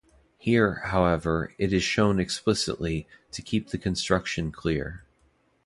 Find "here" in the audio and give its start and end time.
0.39-0.81